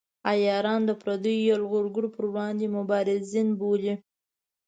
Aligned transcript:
عیاران 0.31 0.81
د 0.85 0.91
پردیو 1.01 1.45
یرغلګرو 1.49 2.13
پر 2.15 2.23
وړاندې 2.31 2.73
مبارزین 2.77 3.47
بولي. 3.59 3.93